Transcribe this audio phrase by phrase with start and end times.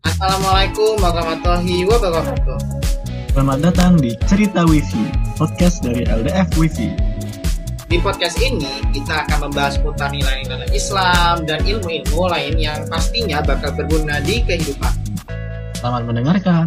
[0.00, 2.58] Assalamualaikum warahmatullahi wabarakatuh.
[3.36, 6.88] Selamat datang di Cerita Wifi, podcast dari LDF Wifi.
[7.84, 8.64] Di podcast ini,
[8.96, 14.88] kita akan membahas seputar nilai-nilai Islam dan ilmu-ilmu lain yang pastinya bakal berguna di kehidupan.
[15.76, 16.66] Selamat mendengarkan.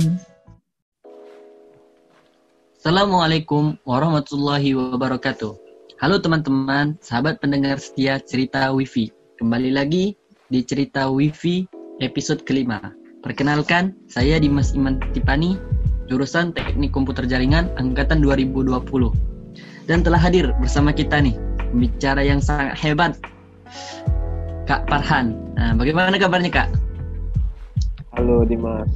[2.78, 5.58] Assalamualaikum warahmatullahi wabarakatuh.
[5.98, 9.10] Halo teman-teman, sahabat pendengar setia cerita Wifi.
[9.42, 10.14] Kembali lagi
[10.54, 11.66] di cerita Wifi
[11.98, 13.03] episode kelima.
[13.24, 15.56] Perkenalkan, saya Dimas Iman Tipani,
[16.12, 18.68] jurusan Teknik Komputer Jaringan angkatan 2020.
[19.88, 21.32] Dan telah hadir bersama kita nih,
[21.72, 23.16] pembicara yang sangat hebat,
[24.68, 25.40] Kak Farhan.
[25.56, 26.68] Nah, bagaimana kabarnya Kak?
[28.20, 28.92] Halo Dimas.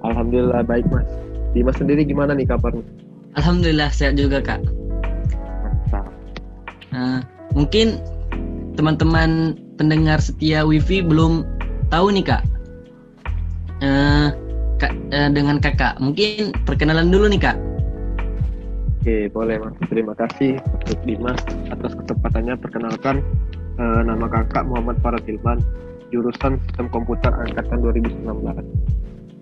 [0.00, 1.04] Alhamdulillah baik Mas.
[1.52, 2.80] Dimas sendiri gimana nih kabarnya?
[3.36, 4.64] Alhamdulillah sehat juga Kak.
[5.60, 6.08] Mantap.
[6.88, 7.20] Nah,
[7.52, 8.00] mungkin
[8.80, 11.44] teman-teman pendengar setia Wifi belum
[11.92, 12.42] tahu nih kak.
[13.82, 14.28] Eh,
[15.10, 17.58] eh, dengan kakak, mungkin perkenalan dulu nih kak.
[19.02, 19.74] Oke, boleh Mas.
[19.90, 23.26] Terima kasih untuk Dimas atas kesempatannya perkenalkan
[23.82, 25.58] eh, nama kakak Muhammad Farad Hilman,
[26.14, 28.22] jurusan Sistem Komputer angkatan 2019.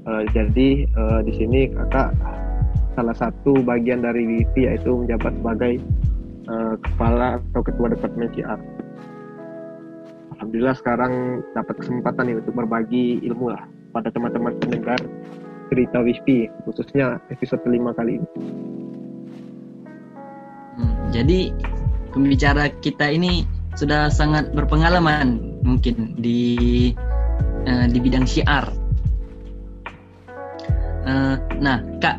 [0.09, 2.17] Eh, jadi eh, di sini kakak
[2.97, 5.73] salah satu bagian dari WIFI yaitu menjabat sebagai
[6.49, 8.61] eh, kepala atau ketua departemen CR.
[10.33, 14.99] Alhamdulillah sekarang dapat kesempatan nih untuk berbagi ilmu lah pada teman-teman pendengar
[15.71, 18.29] cerita WIFI khususnya episode kelima kali ini.
[20.79, 21.55] Hmm, jadi
[22.11, 23.47] pembicara kita ini
[23.79, 26.91] sudah sangat berpengalaman mungkin di
[27.67, 28.67] eh, di bidang syiar.
[31.07, 32.19] Eh, nah kak,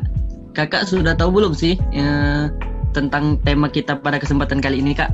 [0.56, 2.48] kakak sudah tahu belum sih eh,
[2.96, 5.12] tentang tema kita pada kesempatan kali ini kak?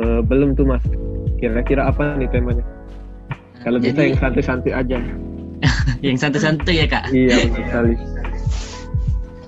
[0.00, 0.84] Eh, belum tuh mas
[1.40, 2.79] kira-kira apa nih temanya
[3.60, 4.98] kalau bisa yang santai-santai aja.
[6.00, 7.04] Yang santai-santai ya kak?
[7.12, 7.92] Iya benar sekali.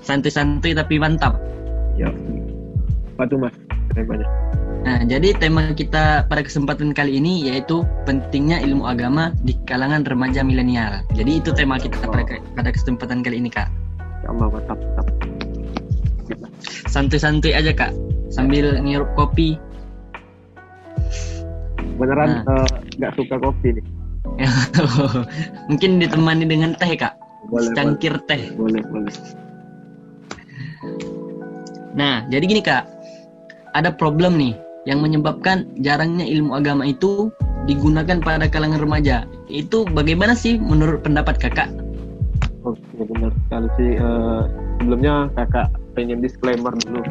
[0.05, 1.41] Santai-santai tapi mantap.
[1.97, 2.13] Ya
[3.17, 3.53] apa tuh mas
[3.97, 4.29] temanya?
[4.85, 10.45] Nah jadi tema kita pada kesempatan kali ini yaitu pentingnya ilmu agama di kalangan remaja
[10.45, 11.01] milenial.
[11.17, 13.73] Jadi itu tema kita pada, pada kesempatan kali ini kak.
[14.21, 15.07] Sama mantap mantap.
[16.93, 17.97] Santai-santai aja kak
[18.29, 19.57] sambil ngirup kopi.
[21.97, 22.61] Beneran Nah.
[22.61, 22.69] eh,
[23.01, 23.85] nggak suka kopi nih
[25.69, 27.15] mungkin ditemani dengan teh kak.
[27.51, 28.51] Boleh secangkir teh.
[28.55, 29.13] Boleh boleh.
[31.93, 32.87] Nah, jadi gini kak,
[33.77, 34.57] ada problem nih
[34.89, 37.29] yang menyebabkan jarangnya ilmu agama itu
[37.69, 39.27] digunakan pada kalangan remaja.
[39.47, 41.69] Itu bagaimana sih menurut pendapat kakak?
[42.63, 43.91] oke benar sekali sih.
[43.99, 44.41] Eh,
[44.79, 45.67] sebelumnya kakak
[45.99, 47.03] pengen disclaimer dulu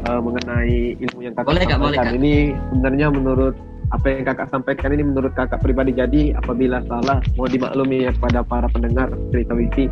[0.00, 2.16] Eh, mengenai ilmu yang kakak Boleh, Kak, boleh, Kak.
[2.16, 3.54] ini sebenarnya menurut
[3.90, 5.90] apa yang kakak sampaikan ini menurut kakak pribadi.
[5.90, 9.86] Jadi apabila salah mau dimaklumi ya kepada para pendengar cerita wiki.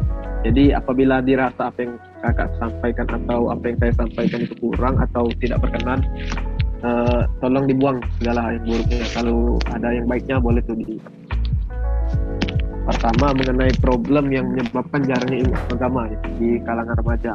[0.47, 5.27] Jadi apabila dirasa apa yang kakak sampaikan atau apa yang saya sampaikan itu kurang atau
[5.43, 5.99] tidak berkenan
[6.87, 9.03] eh, tolong dibuang segala yang buruknya.
[9.19, 9.39] Kalau
[9.75, 11.03] ada yang baiknya boleh tuh di.
[12.89, 17.33] Pertama mengenai problem yang menyebabkan jarangnya ilmu agama ya, di kalangan remaja.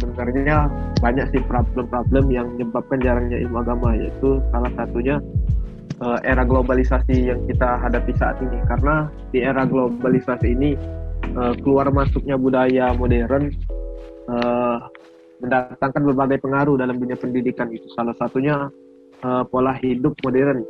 [0.00, 0.66] Sebenarnya
[1.04, 5.20] banyak sih problem-problem yang menyebabkan jarangnya ilmu agama yaitu salah satunya
[6.00, 8.58] eh, era globalisasi yang kita hadapi saat ini.
[8.68, 10.70] Karena di era globalisasi ini
[11.36, 13.52] eh, keluar masuknya budaya modern
[14.30, 14.78] eh,
[15.42, 17.84] mendatangkan berbagai pengaruh dalam dunia pendidikan itu.
[17.92, 18.70] Salah satunya
[19.20, 20.62] eh, pola hidup modern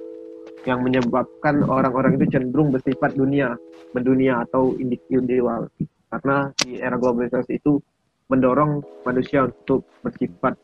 [0.63, 3.59] yang menyebabkan orang-orang itu cenderung bersifat dunia
[3.93, 5.69] mendunia atau individual.
[6.13, 7.81] Karena di era globalisasi itu
[8.29, 10.57] mendorong manusia untuk bersifat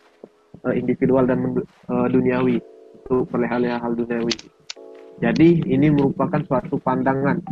[0.64, 2.56] eh, individual dan eh, duniawi
[3.06, 4.34] untuk perihal-hal duniawi.
[5.18, 7.42] Jadi ini merupakan suatu pandangan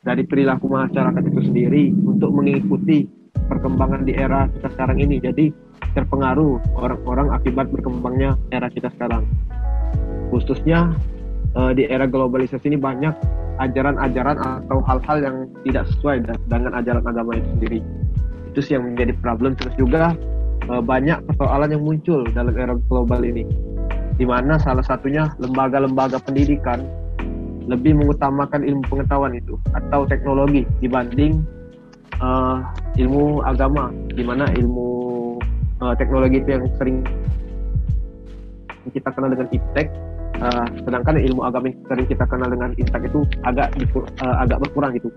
[0.00, 3.04] dari perilaku masyarakat itu sendiri untuk mengikuti
[3.48, 5.20] perkembangan di era kita sekarang ini.
[5.20, 5.52] Jadi
[5.92, 9.28] terpengaruh orang-orang akibat berkembangnya era kita sekarang.
[10.32, 10.96] Khususnya
[11.58, 13.12] eh, di era globalisasi ini banyak
[13.60, 15.36] ajaran-ajaran atau hal-hal yang
[15.68, 17.80] tidak sesuai dengan ajaran agama itu sendiri.
[18.54, 20.16] Itu sih yang menjadi problem terus juga
[20.72, 23.44] eh, banyak persoalan yang muncul dalam era global ini.
[24.20, 26.84] Di mana salah satunya lembaga-lembaga pendidikan
[27.64, 31.40] lebih mengutamakan ilmu pengetahuan itu atau teknologi dibanding
[32.20, 32.56] eh,
[33.00, 34.90] ilmu agama, di mana ilmu
[35.80, 37.00] eh, teknologi itu yang sering
[38.92, 39.88] kita kenal dengan iptek
[40.40, 43.76] Uh, sedangkan ilmu agama yang sering kita kenal dengan intak itu agak
[44.24, 45.12] uh, agak berkurang gitu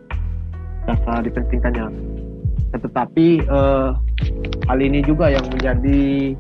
[0.84, 1.88] rasa dipentingkannya.
[2.76, 3.96] Tetapi uh,
[4.68, 6.36] hal ini juga yang menjadi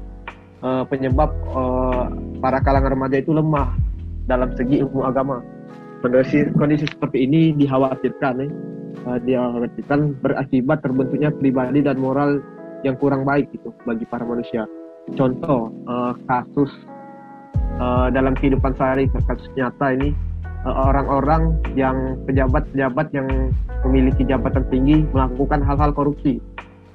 [0.63, 3.75] uh, penyebab uh, para kalangan remaja itu lemah
[4.25, 5.43] dalam segi ilmu agama.
[6.03, 8.51] kondisi kondisi seperti ini dikhawatirkan nih
[9.07, 12.43] uh, dikhawatirkan berakibat terbentuknya pribadi dan moral
[12.83, 14.67] yang kurang baik gitu bagi para manusia.
[15.15, 16.71] Contoh uh, kasus
[17.79, 20.11] uh, dalam kehidupan sehari kasus nyata ini
[20.63, 23.27] orang-orang uh, yang pejabat-pejabat yang
[23.83, 26.39] memiliki jabatan tinggi melakukan hal-hal korupsi.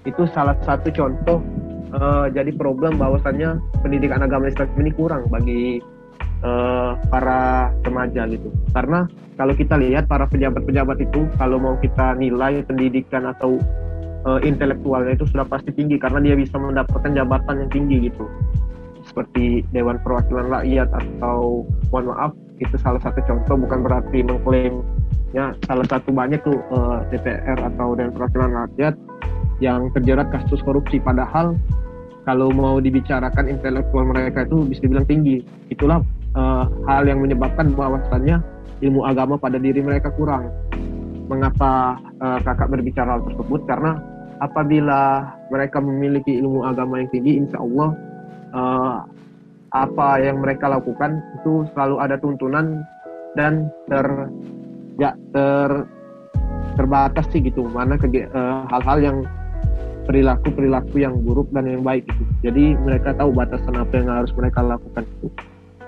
[0.09, 1.41] Itu salah satu contoh
[1.95, 5.81] uh, jadi problem bahwasannya pendidikan agama Islam ini kurang bagi
[6.43, 8.49] uh, para remaja gitu.
[8.73, 9.09] Karena
[9.39, 13.61] kalau kita lihat para pejabat-pejabat itu kalau mau kita nilai pendidikan atau
[14.27, 18.25] uh, intelektualnya itu sudah pasti tinggi karena dia bisa mendapatkan jabatan yang tinggi gitu.
[19.07, 21.65] Seperti Dewan Perwakilan Rakyat atau
[21.95, 24.83] mohon maaf itu salah satu contoh bukan berarti mengklaim
[25.33, 28.95] ya salah satu banyak tuh uh, DPR atau Dewan Perwakilan Rakyat
[29.59, 31.59] yang terjerat kasus korupsi padahal
[32.27, 35.41] kalau mau dibicarakan intelektual mereka itu bisa dibilang tinggi
[35.73, 36.05] itulah
[36.37, 38.43] uh, hal yang menyebabkan bahwasannya
[38.83, 40.51] ilmu agama pada diri mereka kurang.
[41.29, 43.61] Mengapa uh, kakak berbicara hal tersebut?
[43.69, 44.01] Karena
[44.41, 47.89] apabila mereka memiliki ilmu agama yang tinggi, insya Allah
[48.55, 48.99] uh,
[49.77, 52.85] apa yang mereka lakukan itu selalu ada tuntunan
[53.37, 54.07] dan ter
[54.97, 55.85] ya ter
[56.79, 57.67] terbatas sih gitu.
[57.69, 58.01] Mana
[58.73, 59.17] hal-hal uh, yang
[60.09, 62.25] perilaku perilaku yang buruk dan yang baik gitu.
[62.49, 65.29] Jadi mereka tahu batasan apa yang harus mereka lakukan itu.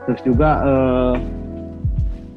[0.04, 1.16] Terus juga uh,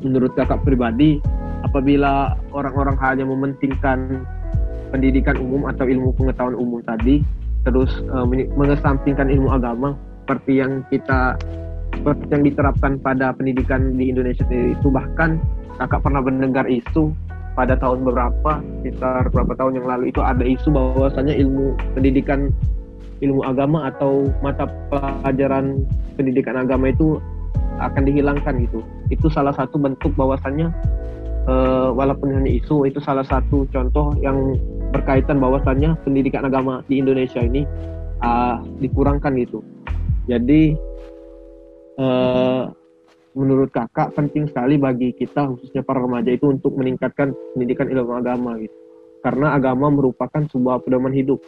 [0.04, 1.20] menurut kakak pribadi
[1.64, 4.24] apabila orang-orang hanya mementingkan
[4.92, 7.24] pendidikan umum atau ilmu pengetahuan umum tadi
[7.64, 11.36] terus uh, mengesampingkan ilmu agama seperti yang kita
[11.94, 14.88] seperti yang diterapkan pada pendidikan di Indonesia itu.
[14.88, 15.30] Bahkan
[15.78, 17.12] kakak pernah mendengar isu
[17.54, 22.50] pada tahun beberapa sekitar beberapa tahun yang lalu itu ada isu bahwasanya ilmu pendidikan
[23.22, 25.86] ilmu agama atau mata pelajaran
[26.18, 27.22] pendidikan agama itu
[27.78, 28.80] akan dihilangkan gitu.
[29.14, 30.72] Itu salah satu bentuk bahwasannya
[31.48, 34.58] uh, walaupun hanya isu itu salah satu contoh yang
[34.94, 37.66] berkaitan bahwasannya pendidikan agama di Indonesia ini
[38.22, 39.62] uh, dikurangkan gitu
[40.24, 40.78] jadi
[42.00, 42.72] uh,
[43.34, 48.56] menurut kakak penting sekali bagi kita khususnya para remaja itu untuk meningkatkan pendidikan ilmu agama
[48.62, 48.76] gitu.
[49.24, 51.42] Karena agama merupakan sebuah pedoman hidup.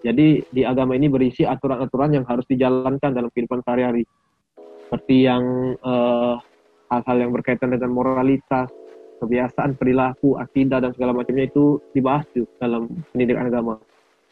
[0.00, 4.06] Jadi di agama ini berisi aturan-aturan yang harus dijalankan dalam kehidupan sehari-hari.
[4.86, 6.34] Seperti yang eh,
[6.88, 8.72] hal-hal yang berkaitan dengan moralitas,
[9.20, 13.76] kebiasaan, perilaku, akidah dan segala macamnya itu dibahas tuh dalam pendidikan agama.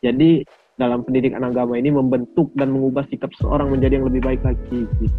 [0.00, 0.46] Jadi
[0.76, 4.84] dalam pendidikan agama ini membentuk dan mengubah sikap seorang menjadi yang lebih baik lagi.
[5.00, 5.12] Gitu.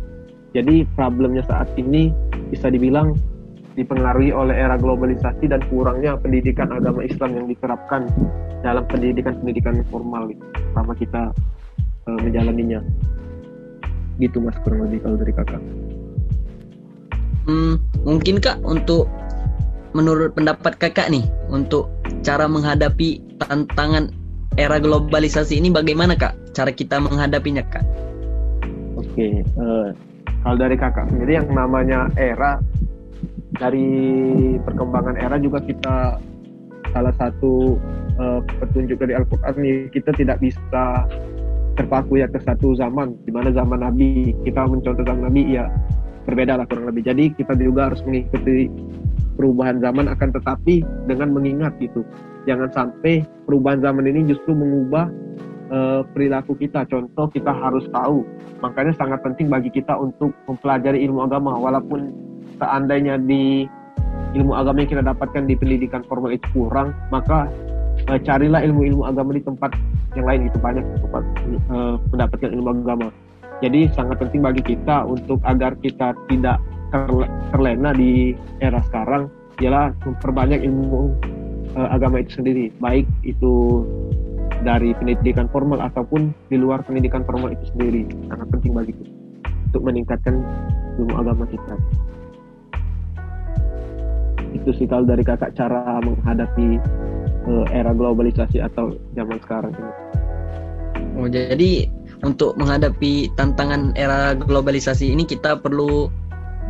[0.54, 2.14] Jadi problemnya saat ini
[2.50, 3.18] bisa dibilang
[3.78, 8.10] dipengaruhi oleh era globalisasi dan kurangnya pendidikan agama Islam yang diterapkan
[8.66, 10.42] dalam pendidikan-pendidikan formal gitu,
[10.74, 11.30] sama kita
[12.10, 12.82] uh, menjalaninya
[14.18, 15.62] gitu mas kurang lebih kalau dari kakak
[17.46, 19.06] hmm, mungkin kak untuk
[19.94, 21.90] menurut pendapat kakak nih untuk
[22.26, 24.10] cara menghadapi tantangan
[24.58, 26.34] era globalisasi ini bagaimana kak?
[26.58, 27.86] Cara kita menghadapinya kak?
[28.98, 29.88] Oke uh, eh,
[30.42, 32.58] kalau dari kakak sendiri yang namanya era
[33.62, 33.88] dari
[34.66, 36.18] perkembangan era juga kita
[36.92, 37.78] salah satu
[38.18, 41.06] uh, petunjuk dari Al-Quran kita tidak bisa
[41.78, 45.70] terpaku ya ke satu zaman di mana zaman Nabi kita mencontoh zaman Nabi ya
[46.26, 47.08] berbeda lah kurang lebih.
[47.08, 48.68] Jadi kita juga harus mengikuti
[49.38, 52.02] perubahan zaman akan tetapi dengan mengingat gitu
[52.48, 55.12] jangan sampai perubahan zaman ini justru mengubah
[55.70, 56.88] uh, perilaku kita.
[56.88, 58.24] Contoh kita harus tahu.
[58.64, 61.54] Makanya sangat penting bagi kita untuk mempelajari ilmu agama.
[61.60, 62.16] Walaupun
[62.58, 63.68] seandainya di
[64.34, 67.52] ilmu agama yang kita dapatkan di pendidikan formal itu kurang maka
[68.10, 69.76] uh, carilah ilmu-ilmu agama di tempat
[70.16, 70.48] yang lain.
[70.48, 71.24] Itu banyak tempat
[71.70, 73.08] uh, mendapatkan ilmu agama.
[73.58, 76.62] Jadi sangat penting bagi kita untuk agar kita tidak
[77.52, 79.28] terlena di era sekarang
[79.60, 81.18] ialah memperbanyak ilmu
[81.78, 83.86] uh, agama itu sendiri, baik itu
[84.66, 88.10] dari pendidikan formal ataupun di luar pendidikan formal itu sendiri.
[88.28, 89.14] Sangat penting bagi kita
[89.70, 90.42] untuk meningkatkan
[90.98, 91.76] ilmu agama kita.
[94.58, 96.82] Itu sih kalau dari kakak cara menghadapi
[97.46, 99.94] uh, era globalisasi atau zaman sekarang ini.
[101.18, 101.90] Oh, jadi
[102.26, 106.10] untuk menghadapi tantangan era globalisasi ini kita perlu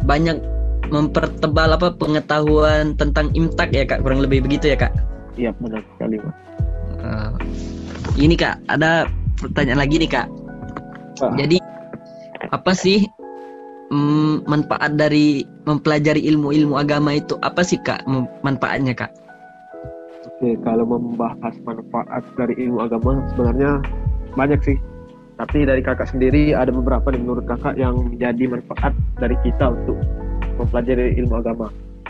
[0.03, 0.39] banyak
[0.89, 4.93] mempertebal apa pengetahuan tentang imtak ya kak kurang lebih begitu ya kak?
[5.37, 6.35] Iya benar sekali mas.
[6.97, 7.31] Uh,
[8.17, 9.05] ini kak ada
[9.37, 10.27] pertanyaan lagi nih kak.
[11.21, 11.33] Uh.
[11.37, 11.57] Jadi
[12.49, 13.05] apa sih
[13.91, 18.03] mm, manfaat dari mempelajari ilmu-ilmu agama itu apa sih kak
[18.41, 19.11] manfaatnya kak?
[20.37, 23.81] Oke, kalau membahas manfaat dari ilmu agama sebenarnya
[24.37, 24.77] banyak sih.
[25.37, 29.97] Tapi dari kakak sendiri ada beberapa nih menurut kakak yang menjadi manfaat dari kita untuk
[30.57, 31.67] mempelajari ilmu agama.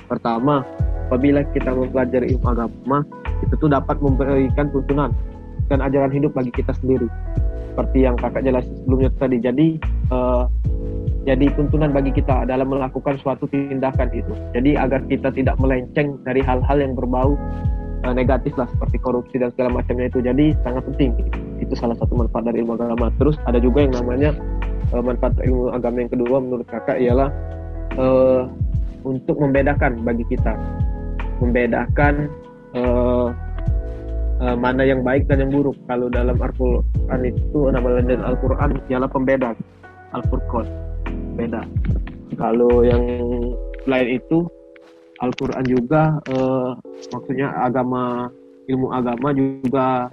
[0.07, 0.63] Pertama,
[1.07, 3.03] apabila kita mempelajari ilmu agama,
[3.43, 5.11] itu tuh dapat memberikan tuntunan
[5.67, 7.07] dan ajaran hidup bagi kita sendiri.
[7.73, 9.37] Seperti yang kakak jelasin sebelumnya tadi.
[9.37, 9.67] Jadi
[10.09, 10.43] eh,
[11.27, 14.33] jadi tuntunan bagi kita dalam melakukan suatu tindakan itu.
[14.55, 17.35] Jadi agar kita tidak melenceng dari hal-hal yang berbau
[18.07, 20.23] eh, negatif lah seperti korupsi dan segala macamnya itu.
[20.23, 21.11] Jadi sangat penting.
[21.61, 23.11] Itu salah satu manfaat dari ilmu agama.
[23.19, 24.31] Terus ada juga yang namanya
[24.95, 27.29] eh, manfaat ilmu agama yang kedua menurut kakak ialah
[27.95, 28.41] eh,
[29.07, 30.53] untuk membedakan bagi kita,
[31.39, 32.27] membedakan
[32.75, 33.27] eh,
[34.43, 35.77] eh, mana yang baik dan yang buruk.
[35.87, 39.55] Kalau dalam Al-Quran itu nama dan Al-Quran ialah pembeda,
[40.11, 40.67] Al-Furqan,
[41.39, 41.61] beda.
[42.37, 43.03] Kalau yang
[43.87, 44.45] lain itu
[45.23, 46.71] Al-Quran juga eh,
[47.09, 48.29] maksudnya agama
[48.67, 50.11] ilmu agama juga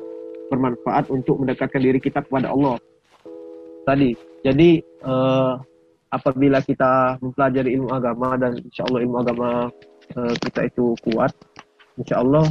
[0.49, 2.79] bermanfaat untuk mendekatkan diri kita kepada Allah.
[3.85, 5.53] Tadi, jadi eh,
[6.15, 9.49] apabila kita mempelajari ilmu agama dan insya Allah ilmu agama
[10.15, 11.35] eh, kita itu kuat,
[11.99, 12.47] insya Allah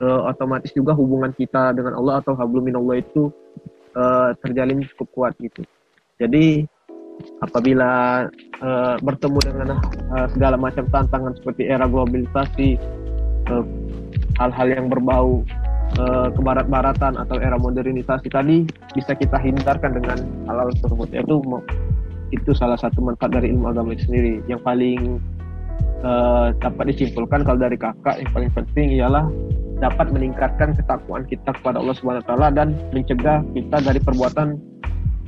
[0.00, 3.28] eh, otomatis juga hubungan kita dengan Allah atau hablum minallah itu
[3.92, 5.60] eh, terjalin cukup kuat gitu.
[6.16, 6.64] Jadi
[7.44, 9.68] apabila eh, bertemu dengan
[10.16, 12.80] eh, segala macam tantangan seperti era globalisasi,
[14.40, 15.44] hal-hal yang berbau
[16.00, 18.64] eh, kebarat-baratan atau era modernisasi tadi
[18.96, 21.36] bisa kita hindarkan dengan hal-hal tersebut yaitu
[22.32, 25.20] itu salah satu manfaat dari ilmu agama itu sendiri yang paling
[26.02, 29.28] eh, dapat disimpulkan kalau dari kakak yang paling penting ialah
[29.78, 34.56] dapat meningkatkan ketakwaan kita kepada Allah Subhanahu taala dan mencegah kita dari perbuatan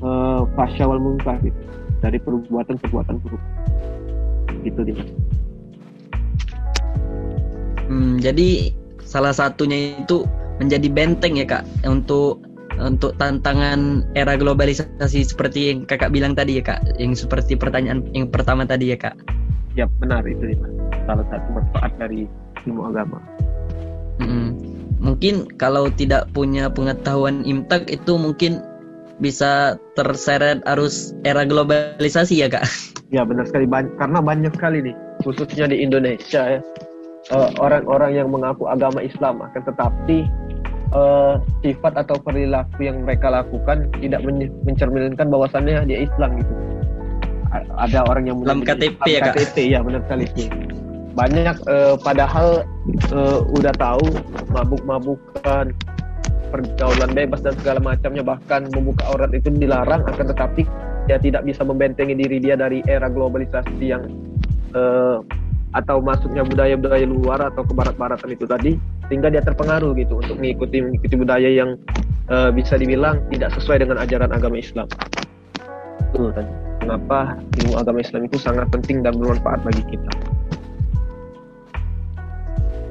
[0.00, 1.60] eh, fasya wal munkar gitu.
[2.04, 3.42] dari perbuatan-perbuatan buruk.
[4.60, 5.08] Gitu Dimas.
[7.88, 8.72] Hmm, jadi
[9.04, 10.24] salah satunya itu
[10.60, 12.44] menjadi benteng ya kak untuk
[12.78, 18.30] untuk tantangan era globalisasi seperti yang kakak bilang tadi ya kak, yang seperti pertanyaan yang
[18.30, 19.14] pertama tadi ya kak.
[19.74, 20.70] Ya benar itu Dimas.
[21.04, 22.30] Salah satu manfaat dari
[22.66, 23.18] ilmu agama.
[24.22, 24.54] Mm-mm.
[25.02, 28.62] Mungkin kalau tidak punya pengetahuan imtak itu mungkin
[29.22, 32.66] bisa terseret arus era globalisasi ya kak.
[33.14, 36.60] Ya benar sekali Ban- karena banyak sekali nih khususnya di Indonesia ya
[37.30, 40.26] eh, orang-orang yang mengaku agama Islam akan tetapi
[40.94, 41.34] eh,
[41.66, 46.52] sifat atau perilaku yang mereka lakukan tidak men- mencerminkan bahwasannya dia Islam gitu.
[47.50, 49.34] A- Ada orang yang Dalam KTP ya, Kak?
[49.34, 50.46] KTP ya benar sekali sih.
[51.14, 52.66] Banyak eh, padahal
[53.14, 54.06] eh, udah tahu
[54.50, 55.70] mabuk-mabukan
[56.54, 60.62] pergaulan bebas dan segala macamnya bahkan membuka aurat itu dilarang akan tetapi
[61.10, 64.06] dia tidak bisa membentengi diri dia dari era globalisasi yang
[64.74, 65.18] eh,
[65.74, 68.72] atau masuknya budaya-budaya luar atau kebarat-baratan itu tadi
[69.10, 71.74] sehingga dia terpengaruh gitu untuk mengikuti mengikuti budaya yang
[72.30, 74.86] eh, bisa dibilang tidak sesuai dengan ajaran agama Islam.
[76.14, 76.52] Itu tadi.
[76.84, 80.10] Kenapa ilmu agama Islam itu sangat penting dan bermanfaat bagi kita.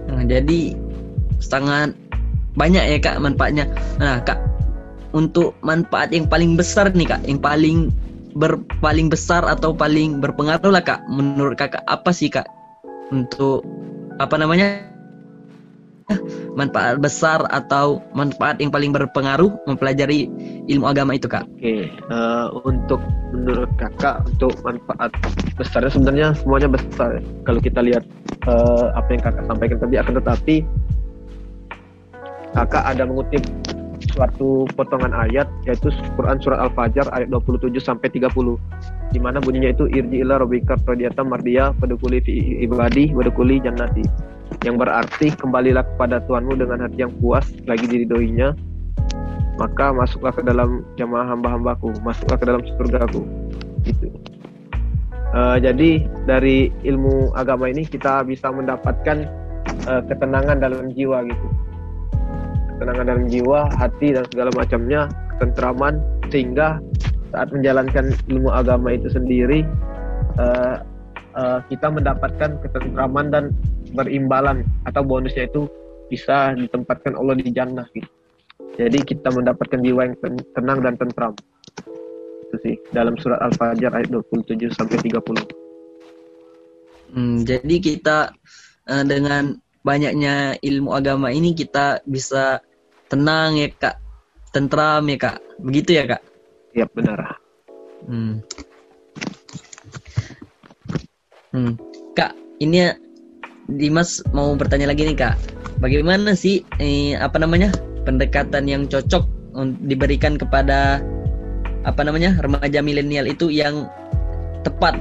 [0.09, 0.73] Nah, jadi
[1.39, 1.93] sangat
[2.59, 3.65] banyak ya kak manfaatnya.
[4.01, 4.41] Nah kak
[5.13, 7.93] untuk manfaat yang paling besar nih kak, yang paling
[8.33, 12.49] ber paling besar atau paling berpengaruh lah kak, menurut kakak apa sih kak
[13.13, 13.61] untuk
[14.17, 14.81] apa namanya
[16.59, 20.29] manfaat besar atau manfaat yang paling berpengaruh mempelajari
[20.69, 21.45] ilmu agama itu kak?
[21.57, 23.01] Oke, eh, untuk
[23.33, 25.13] menurut kakak untuk manfaat
[25.57, 27.21] besarnya sebenarnya semuanya besar.
[27.45, 28.03] Kalau kita lihat
[28.49, 30.55] eh, apa yang kakak sampaikan tadi akan tetapi
[32.53, 33.43] kakak ada mengutip
[34.13, 38.29] suatu potongan ayat yaitu Quran surat Al-Fajr ayat 27 sampai 30
[39.09, 44.05] di mana bunyinya itu irji ila rabbika radiyatan mardiya padukuli fi ibadi wadukuli jannati.
[44.61, 48.53] Yang berarti kembalilah kepada Tuhanmu dengan hati yang puas lagi diridhoinya
[49.57, 53.21] maka masuklah ke dalam jamaah hamba-hambaku masuklah ke dalam surgaku.
[53.85, 54.09] Gitu.
[55.33, 55.89] Eh, jadi
[56.29, 59.25] dari ilmu agama ini kita bisa mendapatkan
[59.89, 61.62] eh, ketenangan dalam jiwa gitu
[62.83, 66.83] ketenangan dalam jiwa hati dan segala macamnya ketentraman sehingga
[67.31, 69.63] saat menjalankan ilmu agama itu sendiri
[70.35, 70.75] eh,
[71.39, 73.55] eh, kita mendapatkan ketentraman dan
[73.95, 75.71] berimbalan atau bonusnya itu
[76.11, 78.11] bisa ditempatkan Allah di jannah gitu
[78.73, 81.33] jadi kita mendapatkan jiwa yang ten- tenang dan tentram.
[82.49, 85.45] Itu sih dalam surat Al-Fajr ayat 27 sampai 30.
[87.13, 88.33] Hmm, jadi kita
[88.89, 89.53] eh, dengan
[89.85, 92.65] banyaknya ilmu agama ini kita bisa
[93.13, 94.01] tenang ya kak,
[94.49, 96.21] tentram ya kak, begitu ya kak?
[96.73, 97.37] Iya benar.
[98.09, 98.41] Hmm.
[101.53, 101.77] Hmm.
[102.17, 102.89] Kak, ini
[103.69, 105.37] Dimas mau bertanya lagi nih kak,
[105.77, 107.69] bagaimana sih eh, apa namanya
[108.01, 109.29] pendekatan yang cocok
[109.85, 110.97] diberikan kepada
[111.85, 113.85] apa namanya remaja milenial itu yang
[114.65, 114.97] tepat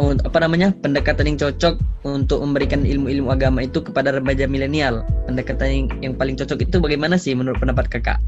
[0.00, 1.76] apa namanya pendekatan yang cocok
[2.08, 5.04] untuk memberikan ilmu-ilmu agama itu kepada remaja milenial.
[5.28, 8.18] Pendekatan yang, yang paling cocok itu bagaimana sih menurut pendapat kakak?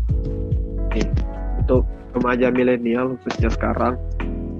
[1.65, 3.99] Untuk remaja milenial khususnya sekarang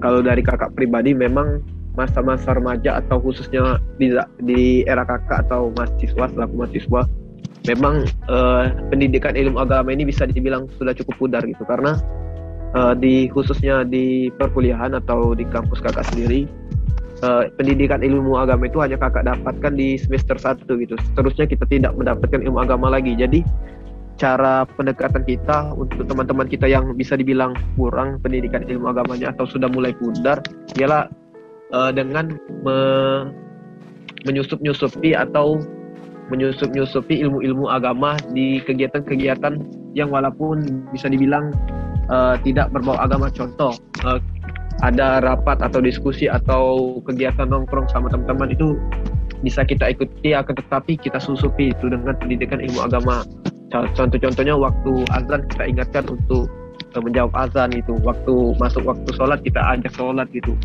[0.01, 1.61] kalau dari kakak pribadi memang
[1.95, 4.11] masa-masa remaja atau khususnya di,
[4.43, 7.01] di era kakak atau mahasiswa selaku mahasiswa
[7.65, 11.63] memang uh, pendidikan ilmu agama ini bisa dibilang sudah cukup pudar gitu.
[11.65, 11.97] Karena
[12.75, 16.45] uh, di khususnya di perkuliahan atau di kampus kakak sendiri
[17.23, 20.95] uh, pendidikan ilmu agama itu hanya kakak dapatkan di semester 1 gitu.
[21.11, 23.15] Seterusnya kita tidak mendapatkan ilmu agama lagi.
[23.15, 23.41] Jadi
[24.15, 29.67] cara pendekatan kita untuk teman-teman kita yang bisa dibilang kurang pendidikan ilmu agamanya atau sudah
[29.67, 30.39] mulai pudar
[30.79, 31.11] ialah
[31.75, 32.77] uh, dengan me
[34.25, 35.61] menyusup-nyusupi atau
[36.33, 39.61] menyusup-nyusupi ilmu-ilmu agama di kegiatan-kegiatan
[39.93, 41.53] yang walaupun bisa dibilang
[42.09, 43.31] uh, tidak berbau agama.
[43.31, 44.19] Contoh uh,
[44.83, 48.75] ada rapat atau diskusi atau kegiatan nongkrong sama teman-teman itu
[49.39, 53.23] bisa kita ikuti akan tetapi kita susupi itu dengan pendidikan ilmu agama.
[53.71, 56.47] Contoh-contohnya waktu azan kita ingatkan untuk
[56.95, 57.95] uh, menjawab azan itu.
[58.03, 60.55] Waktu masuk waktu sholat kita ajak sholat gitu.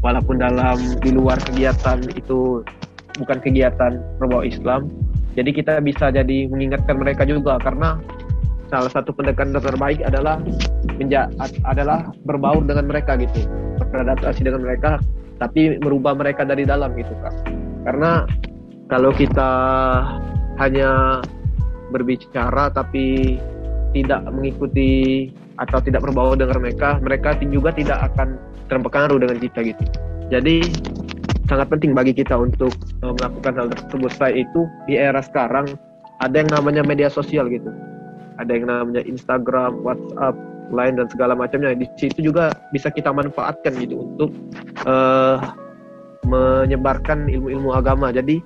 [0.00, 2.64] Walaupun dalam di luar kegiatan itu
[3.20, 4.88] bukan kegiatan berbau Islam
[5.38, 7.58] jadi kita bisa jadi mengingatkan mereka juga.
[7.62, 7.98] Karena
[8.70, 10.42] salah satu pendekatan terbaik adalah
[11.00, 11.32] menja
[11.64, 13.48] adalah berbaur dengan mereka gitu
[13.90, 15.00] beradaptasi dengan mereka
[15.40, 17.34] tapi merubah mereka dari dalam gitu kan
[17.88, 18.28] karena
[18.92, 19.50] kalau kita
[20.60, 21.24] hanya
[21.90, 23.38] berbicara tapi
[23.96, 25.26] tidak mengikuti
[25.58, 28.38] atau tidak berbaur dengan mereka mereka juga tidak akan
[28.70, 29.84] terpengaruh dengan kita gitu.
[30.30, 30.62] Jadi
[31.50, 32.70] sangat penting bagi kita untuk
[33.02, 34.10] uh, melakukan hal tersebut.
[34.14, 35.66] Selain itu di era sekarang
[36.22, 37.68] ada yang namanya media sosial gitu.
[38.38, 40.38] Ada yang namanya Instagram, WhatsApp,
[40.70, 41.74] lain dan segala macamnya.
[41.74, 44.30] Di situ juga bisa kita manfaatkan gitu untuk
[44.86, 45.38] uh,
[46.26, 48.10] menyebarkan ilmu-ilmu agama.
[48.14, 48.40] Jadi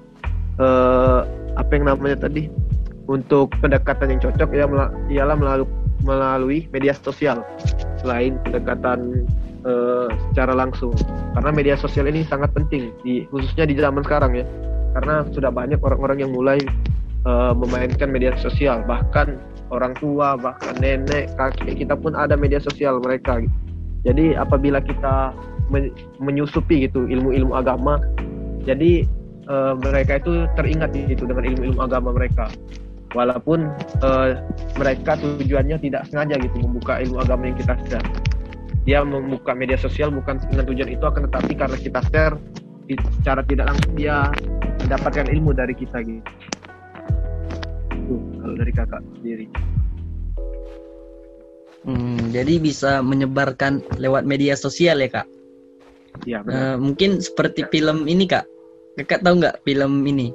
[0.58, 2.50] uh, apa yang namanya tadi
[3.06, 4.64] untuk pendekatan yang cocok ya
[5.12, 5.68] ialah melalui
[6.04, 7.40] melalui media sosial
[8.00, 9.24] selain pendekatan
[9.64, 10.92] uh, secara langsung
[11.32, 14.44] karena media sosial ini sangat penting di khususnya di zaman sekarang ya
[14.94, 16.60] karena sudah banyak orang-orang yang mulai
[17.24, 19.40] uh, memainkan media sosial bahkan
[19.72, 23.40] orang tua bahkan nenek kakek kita pun ada media sosial mereka.
[24.04, 25.32] Jadi apabila kita
[26.20, 27.96] menyusupi gitu ilmu-ilmu agama
[28.68, 29.08] jadi
[29.48, 32.52] uh, mereka itu teringat gitu dengan ilmu-ilmu agama mereka.
[33.14, 33.70] Walaupun
[34.02, 34.42] uh,
[34.74, 38.08] mereka tujuannya tidak sengaja gitu membuka ilmu agama yang kita share.
[38.84, 42.36] Dia membuka media sosial bukan dengan tujuan itu akan tetapi karena kita share
[43.22, 44.28] secara tidak langsung dia
[44.84, 46.20] mendapatkan ilmu dari kita gitu
[48.04, 49.46] itu kalau dari kakak sendiri.
[51.84, 55.28] Hmm, jadi bisa menyebarkan lewat media sosial ya kak?
[56.24, 56.56] Ya benar.
[56.56, 58.44] Uh, mungkin seperti film ini kak.
[59.00, 60.32] Kakak tahu nggak film ini?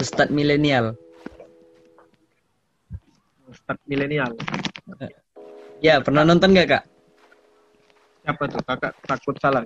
[0.00, 0.96] Ustadz Milenial.
[3.48, 4.32] Ustadz Milenial.
[5.80, 6.84] Ya pernah nonton nggak kak?
[8.24, 8.60] Siapa tuh?
[8.64, 9.64] Kakak takut salah.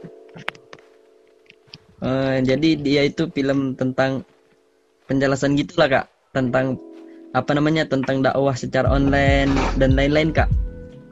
[1.99, 4.23] Uh, jadi dia itu film tentang
[5.11, 6.07] penjelasan gitulah kak.
[6.31, 6.79] Tentang
[7.35, 10.47] apa namanya tentang dakwah secara online dan lain-lain kak.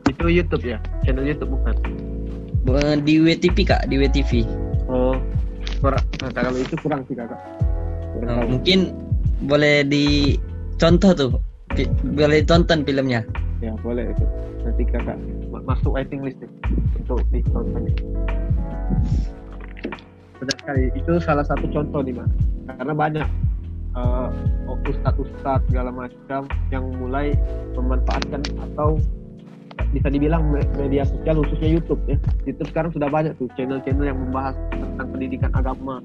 [0.07, 0.79] Itu YouTube ya?
[1.03, 1.75] Channel YouTube bukan?
[2.67, 4.47] Uh, di WTV kak, di WTV.
[4.87, 5.19] Oh,
[5.83, 6.03] kurang.
[6.23, 7.39] Nah, kalau itu kurang sih kakak.
[8.15, 8.95] Kurang uh, mungkin
[9.45, 11.31] boleh dicontoh tuh,
[12.15, 13.27] boleh tonton filmnya.
[13.59, 14.27] Ya boleh itu.
[14.63, 15.19] Nanti kakak
[15.67, 16.39] masuk waiting list
[16.99, 17.87] untuk ditonton
[20.43, 22.31] benar sekali itu salah satu contoh nih mas
[22.67, 23.27] karena banyak
[23.95, 24.29] uh,
[24.89, 27.37] ustadz-ustadz segala macam yang mulai
[27.77, 28.99] memanfaatkan atau
[29.93, 32.17] bisa dibilang media sosial khususnya YouTube ya.
[32.49, 36.01] YouTube sekarang sudah banyak tuh channel-channel yang membahas tentang pendidikan agama.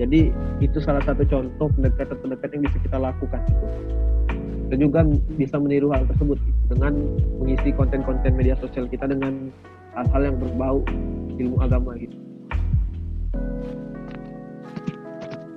[0.00, 0.32] Jadi
[0.64, 3.66] itu salah satu contoh pendekatan-pendekatan yang bisa kita lakukan gitu
[4.72, 5.04] kita juga
[5.36, 6.40] bisa meniru hal tersebut
[6.72, 6.96] dengan
[7.36, 9.52] mengisi konten-konten media sosial kita dengan
[9.92, 10.80] hal-hal yang berbau
[11.36, 12.16] ilmu agama gitu.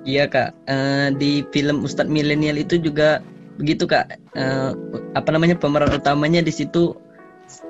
[0.06, 3.18] Iya kak, uh, di film Ustadz Milenial itu juga
[3.58, 4.14] begitu kak.
[4.38, 4.72] Uh,
[5.18, 6.94] apa namanya pemeran utamanya di situ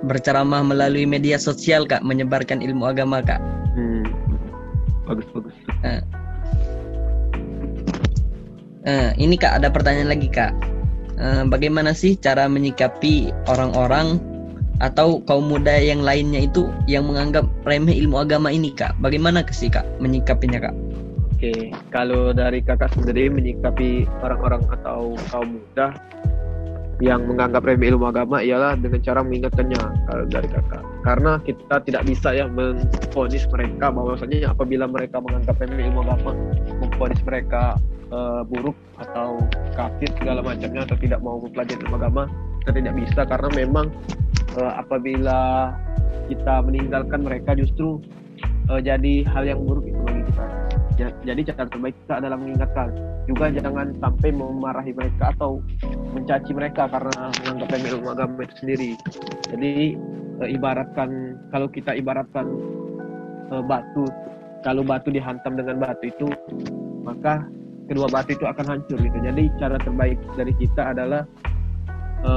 [0.04, 3.40] berceramah melalui media sosial kak, menyebarkan ilmu agama kak.
[3.72, 4.04] Hmm.
[5.08, 5.56] Bagus bagus.
[5.80, 6.02] Uh,
[8.84, 10.52] uh, ini kak ada pertanyaan lagi kak.
[11.16, 14.20] Eh, bagaimana sih cara menyikapi orang-orang
[14.84, 19.72] atau kaum muda yang lainnya itu yang menganggap remeh ilmu agama ini kak bagaimana sih
[19.72, 20.76] kak menyikapinya kak
[21.46, 25.94] Oke kalau dari kakak sendiri menyikapi orang-orang atau kaum muda
[26.98, 29.78] yang menganggap remeh ilmu agama ialah dengan cara mengingatkannya
[30.10, 30.82] kalau dari kakak.
[31.06, 36.34] Karena kita tidak bisa ya memfonis mereka bahwasanya apabila mereka menganggap remeh ilmu agama
[36.82, 37.78] memfonis mereka
[38.10, 39.38] uh, buruk atau
[39.78, 42.26] kafir segala macamnya atau tidak mau mempelajari ilmu agama
[42.66, 43.20] kita tidak bisa.
[43.22, 43.86] Karena memang
[44.58, 45.70] uh, apabila
[46.26, 48.02] kita meninggalkan mereka justru
[48.70, 50.44] uh, jadi hal yang buruk itu bagi kita.
[50.96, 52.88] Jadi cara terbaik kita adalah mengingatkan.
[53.28, 55.60] Juga jangan sampai memarahi mereka atau
[56.16, 58.90] mencaci mereka karena menganggap remeh agama itu sendiri.
[59.52, 59.72] Jadi
[60.40, 62.48] e, ibaratkan kalau kita ibaratkan
[63.52, 64.08] e, batu
[64.64, 66.26] kalau batu dihantam dengan batu itu
[67.04, 67.44] maka
[67.92, 69.18] kedua batu itu akan hancur gitu.
[69.20, 71.22] Jadi cara terbaik dari kita adalah
[72.24, 72.32] e,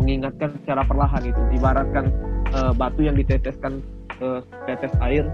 [0.00, 2.08] mengingatkan secara perlahan itu ibaratkan
[2.48, 3.84] e, batu yang diteteskan
[4.24, 5.28] e, tetes air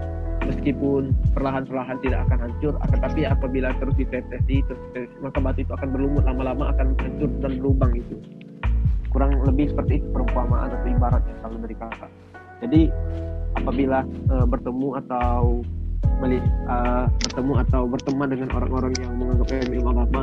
[0.45, 5.73] meskipun perlahan-perlahan tidak akan hancur, akan tapi apabila terus ditetesi, terus ditetesi, maka batu itu
[5.73, 8.15] akan berlumut lama-lama akan hancur dan berlubang itu.
[9.11, 12.11] Kurang lebih seperti itu perumpamaan atau ibaratnya kalau dari kakak.
[12.63, 12.81] Jadi
[13.59, 13.99] apabila
[14.31, 15.61] uh, bertemu atau
[16.21, 20.21] uh, bertemu atau berteman dengan orang-orang yang menganggap ilmu agama,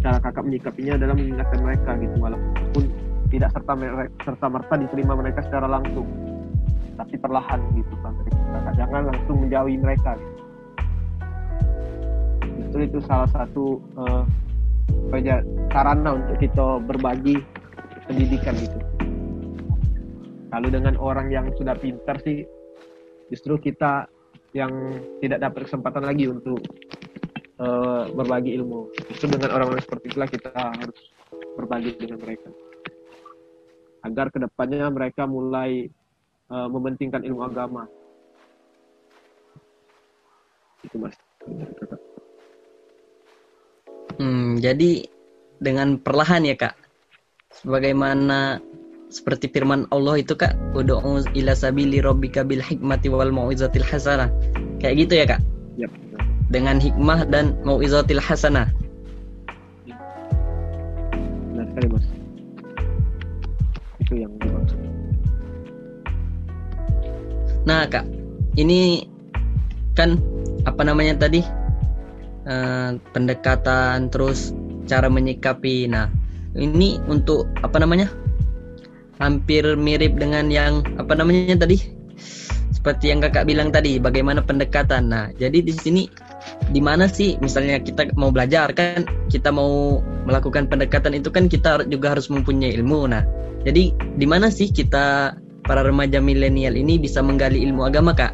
[0.00, 2.84] cara kakak menyikapinya adalah mengingatkan mereka gitu walaupun
[3.28, 3.72] tidak serta
[4.22, 6.06] serta merta diterima mereka secara langsung
[6.94, 8.14] tapi perlahan gitu kan
[8.74, 10.42] jangan langsung menjauhi mereka gitu.
[12.58, 14.24] justru itu salah satu uh,
[15.70, 17.38] sarana untuk kita berbagi
[18.06, 18.78] pendidikan gitu.
[20.50, 22.46] Kalau dengan orang yang sudah pintar sih
[23.32, 24.06] justru kita
[24.54, 24.70] yang
[25.18, 26.62] tidak dapat kesempatan lagi untuk
[27.58, 28.86] uh, berbagi ilmu.
[29.10, 31.00] Justru dengan orang-orang seperti itulah kita harus
[31.58, 32.50] berbagi dengan mereka.
[34.06, 35.90] Agar ke depannya mereka mulai
[36.54, 37.90] uh, mementingkan ilmu agama.
[40.86, 41.18] Itu mas.
[44.14, 45.10] Hmm, jadi
[45.58, 46.78] dengan perlahan ya kak,
[47.50, 48.62] sebagaimana
[49.10, 54.30] seperti firman Allah itu kak, udu'u ila sabili rabbika bil hikmati wal mau'izatil hasanah.
[54.78, 55.40] Kayak gitu ya kak?
[55.80, 55.90] Yep.
[56.54, 58.70] Dengan hikmah dan mau'izatil hasanah.
[61.50, 62.13] Benar sekali mas.
[67.64, 68.04] Nah kak,
[68.60, 69.08] ini
[69.96, 70.20] kan
[70.68, 71.40] apa namanya tadi
[72.44, 74.52] uh, pendekatan terus
[74.84, 75.88] cara menyikapi.
[75.88, 76.12] Nah
[76.54, 78.12] ini untuk apa namanya
[79.18, 81.80] hampir mirip dengan yang apa namanya tadi
[82.74, 85.08] seperti yang kakak bilang tadi bagaimana pendekatan.
[85.08, 86.04] Nah jadi di sini
[86.68, 91.88] di mana sih misalnya kita mau belajar kan kita mau melakukan pendekatan itu kan kita
[91.88, 93.08] juga harus mempunyai ilmu.
[93.08, 93.24] Nah
[93.64, 95.32] jadi di mana sih kita
[95.64, 98.32] para remaja milenial ini bisa menggali ilmu agama kak?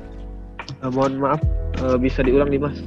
[0.83, 1.41] Uh, mohon maaf,
[1.83, 2.79] uh, bisa diulang nih mas.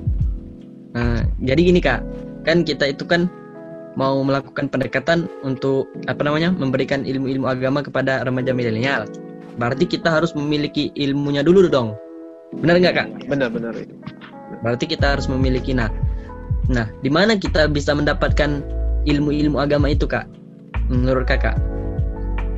[0.94, 2.06] Nah, jadi gini kak,
[2.46, 3.32] kan kita itu kan
[3.94, 9.06] mau melakukan pendekatan untuk apa namanya memberikan ilmu-ilmu agama kepada remaja milenial.
[9.58, 11.94] Berarti kita harus memiliki ilmunya dulu dong.
[12.58, 13.08] Benar nggak kak?
[13.30, 13.94] Benar benar itu.
[14.62, 15.90] Berarti kita harus memiliki nah.
[16.70, 18.64] Nah, di mana kita bisa mendapatkan
[19.06, 20.26] ilmu-ilmu agama itu kak?
[20.90, 21.58] Menurut kakak?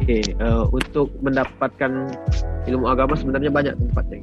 [0.06, 2.14] Okay, uh, eh, untuk mendapatkan
[2.70, 4.22] ilmu agama sebenarnya banyak tempatnya.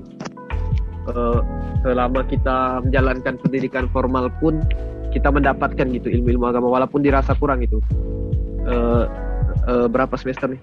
[1.11, 1.43] Uh,
[1.83, 4.63] selama kita menjalankan pendidikan formal pun
[5.11, 7.83] kita mendapatkan gitu ilmu-ilmu agama walaupun dirasa kurang itu.
[8.63, 9.11] Uh,
[9.67, 10.63] uh, berapa semester nih?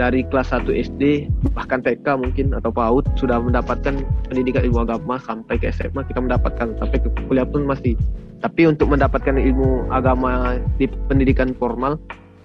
[0.00, 3.92] Dari kelas 1 SD bahkan TK mungkin atau PAUD sudah mendapatkan
[4.32, 7.92] pendidikan ilmu agama sampai ke SMA kita mendapatkan sampai ke kuliah pun masih.
[8.40, 12.00] Tapi untuk mendapatkan ilmu agama di pendidikan formal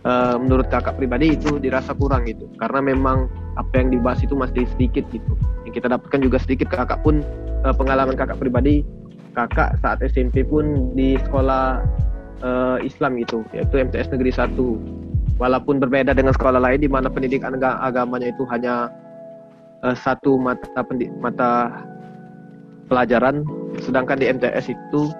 [0.06, 2.48] uh, menurut kakak pribadi itu dirasa kurang gitu.
[2.62, 3.28] Karena memang
[3.60, 5.34] apa yang dibahas itu masih sedikit gitu.
[5.68, 7.26] Yang kita dapatkan juga sedikit kakak pun
[7.66, 8.86] uh, pengalaman kakak pribadi
[9.36, 11.84] kakak saat SMP pun di sekolah
[12.42, 14.56] uh, Islam gitu yaitu MTS Negeri 1
[15.36, 18.88] walaupun berbeda dengan sekolah lain di mana pendidikan agamanya itu hanya
[19.84, 20.82] uh, satu mata
[21.20, 21.84] mata
[22.88, 23.44] pelajaran
[23.84, 25.12] sedangkan di MTS itu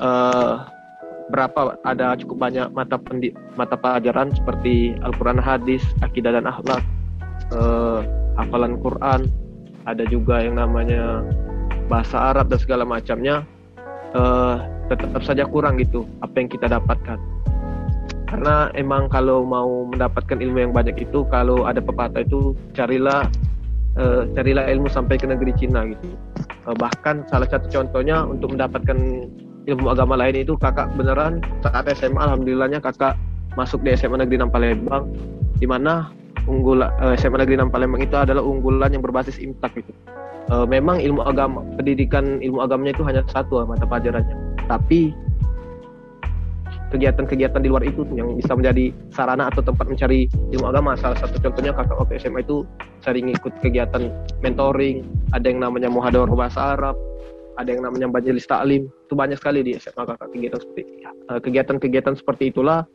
[0.00, 0.64] uh,
[1.30, 6.82] berapa ada cukup banyak mata pendi, mata pelajaran seperti Al-Qur'an hadis, akidah dan akhlak,
[7.54, 8.02] uh,
[8.36, 9.30] hafalan Quran,
[9.86, 11.24] ada juga yang namanya
[11.90, 13.42] bahasa Arab dan segala macamnya
[14.14, 17.18] uh, tetap saja kurang gitu apa yang kita dapatkan.
[18.30, 23.26] Karena emang kalau mau mendapatkan ilmu yang banyak itu kalau ada pepatah itu carilah
[23.98, 26.14] uh, carilah ilmu sampai ke negeri Cina gitu.
[26.66, 29.26] Uh, bahkan salah satu contohnya untuk mendapatkan
[29.68, 33.18] ilmu agama lain itu kakak beneran saat SMA alhamdulillahnya kakak
[33.58, 35.10] masuk di SMA Negeri 6 Palembang
[35.58, 36.08] di mana
[36.48, 39.92] unggul uh, eh, SMA Negeri 6 Palembang itu adalah unggulan yang berbasis imtak gitu.
[40.50, 44.34] Uh, memang ilmu agama pendidikan ilmu agamanya itu hanya satu mata pelajarannya.
[44.66, 45.14] Tapi
[46.90, 50.98] kegiatan-kegiatan di luar itu yang bisa menjadi sarana atau tempat mencari ilmu agama.
[50.98, 52.66] Salah satu contohnya kakak waktu SMA itu
[53.06, 54.10] sering ikut kegiatan
[54.42, 56.98] mentoring, ada yang namanya muhadawar bahasa Arab,
[57.56, 58.86] ada yang namanya majelis taklim.
[59.06, 62.86] Itu banyak sekali di SMA kakak kegiatan seperti eh, kegiatan-kegiatan seperti itulah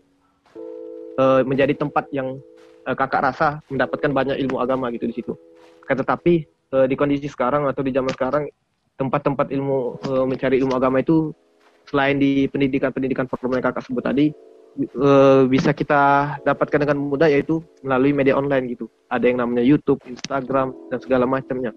[1.19, 2.39] eh, menjadi tempat yang
[2.87, 5.33] eh, kakak rasa mendapatkan banyak ilmu agama gitu di situ.
[5.85, 6.33] Tetapi
[6.75, 8.43] di kondisi sekarang atau di zaman sekarang
[8.97, 11.29] tempat-tempat ilmu mencari ilmu agama itu
[11.85, 14.33] selain di pendidikan-pendidikan formal yang kakak sebut tadi
[14.99, 18.91] uh, bisa kita dapatkan dengan mudah yaitu melalui media online gitu.
[19.11, 21.71] Ada yang namanya YouTube, Instagram dan segala macamnya.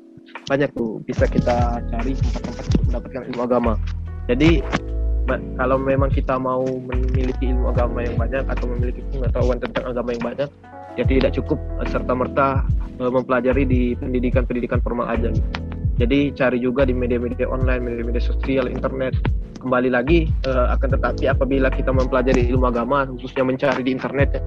[0.50, 3.72] Banyak tuh bisa kita cari tempat-tempat untuk mendapatkan ilmu agama.
[4.28, 4.60] Jadi
[5.60, 10.24] kalau memang kita mau memiliki ilmu agama yang banyak atau memiliki pengetahuan tentang agama yang
[10.24, 10.48] banyak,
[10.96, 12.48] ya tidak cukup serta merta
[13.00, 15.28] uh, mempelajari di pendidikan-pendidikan formal aja.
[15.28, 15.67] Gitu.
[15.98, 19.18] Jadi cari juga di media-media online, media-media sosial, internet,
[19.58, 24.38] kembali lagi uh, akan tetapi apabila kita mempelajari ilmu agama khususnya mencari di internet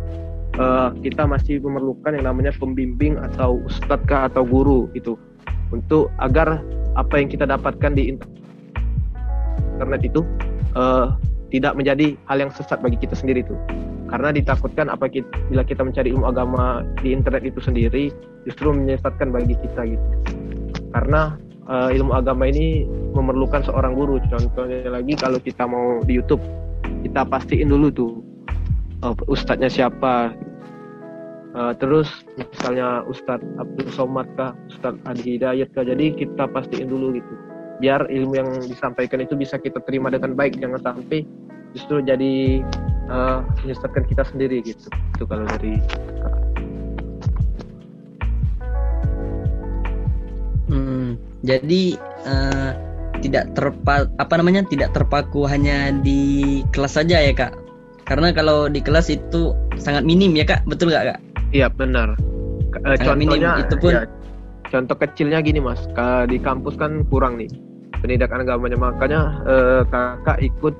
[0.55, 5.19] uh, kita masih memerlukan yang namanya pembimbing atau ustadz atau guru itu
[5.75, 6.63] untuk agar
[6.95, 8.15] apa yang kita dapatkan di
[9.75, 10.23] internet itu
[10.79, 11.15] uh,
[11.51, 13.55] tidak menjadi hal yang sesat bagi kita sendiri itu.
[14.07, 18.11] Karena ditakutkan apa kita, bila kita mencari ilmu agama di internet itu sendiri
[18.43, 20.07] justru menyesatkan bagi kita gitu
[20.91, 21.35] karena
[21.67, 24.19] uh, ilmu agama ini memerlukan seorang guru.
[24.27, 26.43] Contohnya lagi kalau kita mau di YouTube,
[27.03, 28.11] kita pastiin dulu tuh
[29.03, 30.35] uh, ustadznya siapa.
[31.51, 32.07] Uh, terus
[32.39, 35.83] misalnya Ustadz Abdul Somad kah, Ustadz Adi Hidayat kah.
[35.83, 37.33] Jadi kita pastiin dulu gitu.
[37.83, 40.55] Biar ilmu yang disampaikan itu bisa kita terima dengan baik.
[40.63, 41.27] Jangan sampai
[41.75, 42.63] justru jadi
[43.11, 44.87] uh, menyesatkan kita sendiri gitu.
[45.19, 45.75] Itu kalau dari
[50.71, 52.71] Hmm, jadi uh,
[53.19, 57.51] tidak terpa apa namanya tidak terpaku hanya di kelas saja ya kak.
[58.07, 61.19] Karena kalau di kelas itu sangat minim ya kak, betul nggak kak?
[61.51, 62.15] Iya benar.
[62.87, 64.07] Uh, contohnya minim, itu pun ya,
[64.71, 65.83] contoh kecilnya gini mas,
[66.31, 67.51] di kampus kan kurang nih
[67.99, 70.73] pendidikan agamanya makanya uh, kakak ikut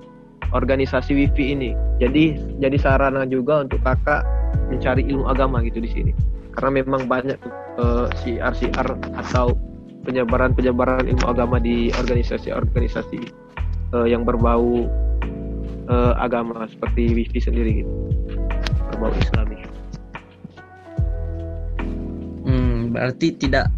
[0.55, 1.75] organisasi wifi ini.
[1.99, 4.23] Jadi jadi sarana juga untuk kakak
[4.71, 6.11] mencari ilmu agama gitu di sini.
[6.55, 9.55] Karena memang banyak tuh uh, siar-siar atau
[10.01, 13.21] penyebaran-penyebaran ilmu agama di organisasi-organisasi
[13.93, 14.89] uh, yang berbau
[15.89, 17.91] uh, agama seperti wifi sendiri gitu.
[18.93, 19.57] Berbau islami.
[22.45, 23.69] Hmm, berarti tidak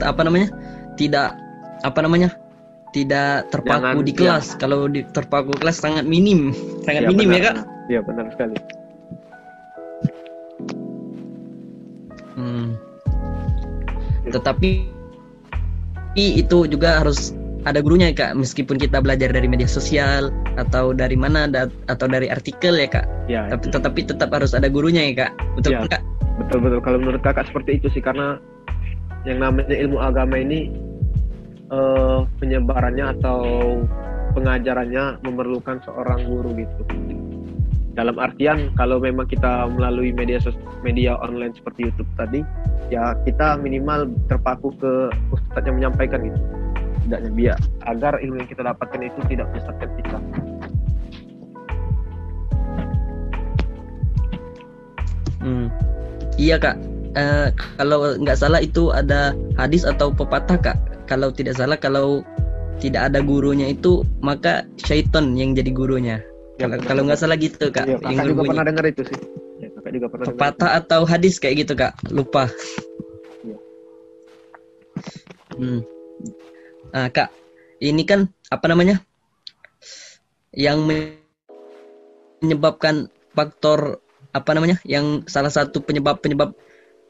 [0.00, 0.48] apa namanya?
[0.94, 1.28] Tidak
[1.84, 2.30] apa namanya?
[2.94, 4.46] Tidak terpaku Jangan, di kelas.
[4.54, 4.58] Ya.
[4.62, 6.54] kalau di terpaku kelas sangat minim.
[6.86, 7.36] Sangat ya, minim benar.
[7.36, 7.56] ya kak?
[7.86, 8.56] Ya benar sekali.
[12.36, 12.76] Hmm.
[14.28, 14.95] tetapi
[16.16, 17.36] itu juga harus
[17.68, 18.32] ada gurunya ya kak.
[18.40, 21.46] Meskipun kita belajar dari media sosial atau dari mana
[21.86, 23.06] atau dari artikel ya kak.
[23.26, 25.32] Ya, tapi tetapi tetap harus ada gurunya ya kak.
[25.60, 26.02] Betul ya, kak
[26.36, 26.80] betul betul.
[26.84, 28.38] Kalau menurut kakak seperti itu sih karena
[29.26, 30.70] yang namanya ilmu agama ini
[31.72, 33.40] uh, penyebarannya atau
[34.36, 36.82] pengajarannya memerlukan seorang guru gitu
[37.96, 40.36] dalam artian kalau memang kita melalui media
[40.84, 42.44] media online seperti YouTube tadi
[42.92, 46.38] ya kita minimal terpaku ke ustadz yang menyampaikan gitu
[47.08, 50.18] tidaknya biar agar ilmu yang kita dapatkan itu tidak menyesatkan kita
[55.40, 55.68] hmm.
[56.36, 56.76] iya kak.
[57.16, 57.48] Uh,
[57.80, 60.76] kalau nggak salah itu ada hadis atau pepatah kak.
[61.08, 62.20] Kalau tidak salah kalau
[62.76, 66.20] tidak ada gurunya itu maka syaitan yang jadi gurunya
[66.56, 67.84] kalau kalau nggak salah gitu kak.
[67.84, 69.18] Iya, kakak juga pernah dengar itu sih.
[69.60, 70.26] Ya, kakak juga pernah.
[70.32, 71.92] Pepatah atau hadis kayak gitu kak?
[72.08, 72.48] Lupa.
[73.44, 73.56] Iya.
[75.60, 75.80] Hmm.
[76.96, 77.28] Nah, kak,
[77.84, 79.04] ini kan apa namanya?
[80.56, 81.12] Yang
[82.40, 84.00] menyebabkan faktor
[84.32, 84.80] apa namanya?
[84.88, 86.56] Yang salah satu penyebab penyebab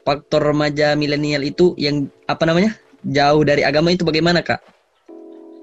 [0.03, 2.75] faktor remaja milenial itu yang apa namanya?
[3.07, 4.59] Jauh dari agama itu bagaimana kak?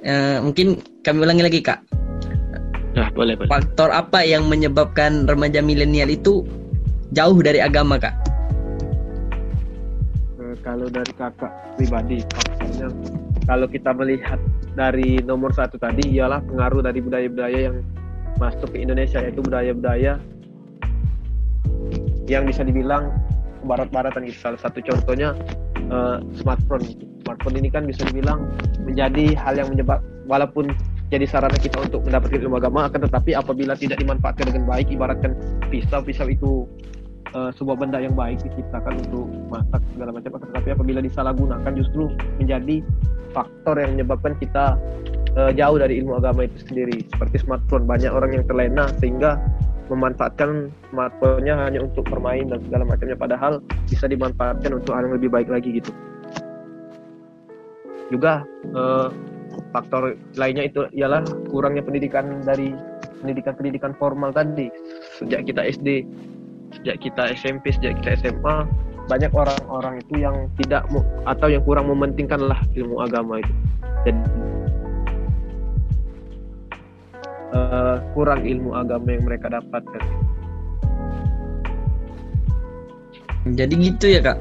[0.04, 1.80] Uh, mungkin kami ulangi lagi kak
[2.94, 3.50] Nah, boleh, boleh.
[3.50, 6.46] Faktor apa yang menyebabkan remaja milenial itu
[7.10, 8.14] jauh dari agama, Kak?
[10.38, 12.88] Eh, kalau dari kakak pribadi, faktornya
[13.44, 14.40] kalau kita melihat
[14.78, 17.76] dari nomor satu tadi ialah pengaruh dari budaya-budaya yang
[18.38, 20.18] masuk ke Indonesia yaitu budaya-budaya
[22.26, 23.12] yang bisa dibilang
[23.68, 24.38] barat-baratan gitu.
[24.38, 25.36] Salah satu contohnya
[25.92, 26.84] uh, smartphone.
[27.24, 28.48] Smartphone ini kan bisa dibilang
[28.84, 30.72] menjadi hal yang menyebab walaupun
[31.14, 35.38] jadi sarana kita untuk mendapatkan ilmu agama akan tetapi apabila tidak dimanfaatkan dengan baik ibaratkan
[35.70, 36.66] pisau pisau itu
[37.38, 42.10] uh, sebuah benda yang baik diciptakan untuk masak segala macam akan tetapi apabila disalahgunakan justru
[42.42, 42.82] menjadi
[43.30, 44.74] faktor yang menyebabkan kita
[45.38, 47.02] uh, jauh dari ilmu agama itu sendiri.
[47.10, 49.42] Seperti smartphone banyak orang yang terlena sehingga
[49.92, 55.28] memanfaatkan smartphone-nya hanya untuk bermain dan segala macamnya padahal bisa dimanfaatkan untuk hal yang lebih
[55.28, 55.92] baik lagi gitu.
[58.08, 59.08] Juga eh,
[59.74, 62.70] faktor lainnya itu ialah kurangnya pendidikan dari
[63.18, 64.70] pendidikan-pendidikan formal tadi.
[65.18, 66.06] Sejak kita SD
[66.78, 68.70] sejak kita SMP sejak kita SMA
[69.10, 73.52] banyak orang-orang itu yang tidak mu- atau yang kurang mementingkan lah ilmu agama itu.
[74.06, 74.22] Jadi
[77.58, 80.02] eh, kurang ilmu agama yang mereka dapatkan.
[83.44, 84.38] Jadi gitu ya kak.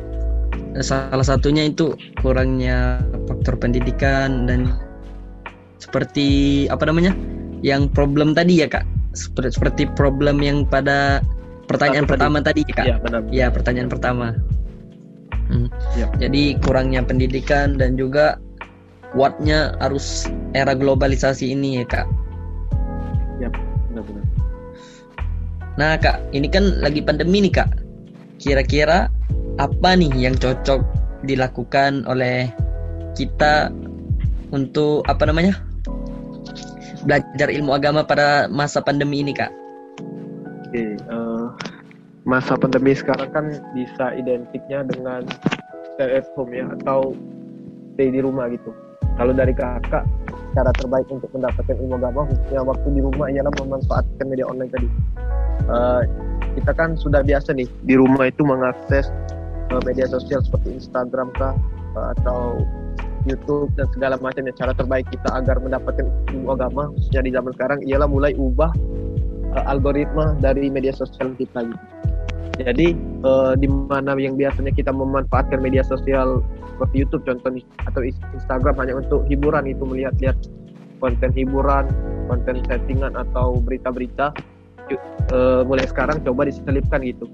[0.80, 1.92] Salah satunya itu
[2.24, 4.72] kurangnya faktor pendidikan dan
[5.84, 6.28] seperti
[6.72, 7.12] apa namanya?
[7.60, 8.88] Yang problem tadi ya kak.
[9.12, 11.20] Seperti, seperti problem yang pada
[11.68, 12.12] pertanyaan tadi.
[12.16, 12.86] pertama tadi ya kak.
[12.88, 14.28] ya benar Ya pertanyaan pertama.
[15.52, 15.68] Hmm.
[16.00, 16.08] Ya.
[16.18, 18.40] Jadi kurangnya pendidikan dan juga
[19.14, 22.08] kuatnya arus era globalisasi ini ya kak.
[23.94, 24.26] benar-benar
[25.78, 27.70] Nah kak, ini kan lagi pandemi nih kak.
[28.42, 29.10] Kira-kira
[29.62, 30.82] apa nih yang cocok
[31.26, 32.50] dilakukan oleh
[33.14, 33.70] kita
[34.54, 35.58] untuk apa namanya
[37.04, 39.52] belajar ilmu agama pada masa pandemi ini kak?
[40.68, 41.46] Oke, eh,
[42.24, 45.28] masa pandemi sekarang kan bisa identiknya dengan
[45.94, 47.14] stay at home ya atau
[47.96, 48.72] stay di rumah gitu.
[49.14, 50.08] Kalau dari kakak,
[50.58, 54.90] cara terbaik untuk mendapatkan ilmu agama khususnya waktu di rumah ialah memanfaatkan media online tadi.
[55.70, 56.02] Eh,
[56.62, 59.10] kita kan sudah biasa nih di rumah itu mengakses
[59.70, 61.54] eh, media sosial seperti Instagram kah
[61.98, 62.62] eh, atau
[63.28, 64.54] YouTube dan segala macamnya.
[64.56, 68.72] Cara terbaik kita agar mendapatkan ilmu agama khususnya di zaman sekarang ialah mulai ubah
[69.56, 71.86] uh, algoritma dari media sosial kita gitu.
[72.62, 72.94] Jadi
[73.26, 78.94] uh, di mana yang biasanya kita memanfaatkan media sosial seperti YouTube contohnya atau Instagram hanya
[79.02, 80.38] untuk hiburan itu melihat-lihat
[81.02, 81.90] konten hiburan,
[82.30, 84.32] konten settingan atau berita-berita
[85.34, 87.26] uh, mulai sekarang coba diselipkan gitu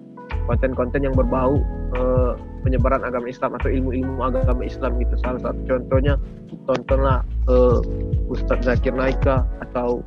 [0.49, 1.61] konten-konten yang berbau
[1.93, 2.33] uh,
[2.65, 5.13] penyebaran agama Islam atau ilmu-ilmu agama Islam gitu.
[5.21, 6.17] Salah satu contohnya
[6.65, 7.77] tontonlah uh,
[8.25, 10.01] Ustadz Zakir Naika atau